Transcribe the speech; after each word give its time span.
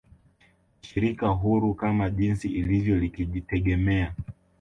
Ni 0.81 0.85
Shirika 0.87 1.27
huru 1.27 1.73
kama 1.73 2.09
jinsi 2.09 2.47
ilivyo 2.49 2.99
likijitegemea 2.99 4.13